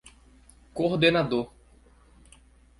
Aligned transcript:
coordenador 0.73 1.53